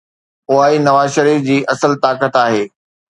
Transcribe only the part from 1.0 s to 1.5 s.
شريف